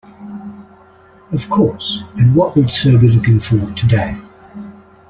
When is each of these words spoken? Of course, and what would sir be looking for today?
Of 1.31 1.47
course, 1.47 2.01
and 2.17 2.33
what 2.35 2.55
would 2.55 2.71
sir 2.71 2.97
be 2.97 3.09
looking 3.09 3.39
for 3.39 3.59
today? 3.75 4.17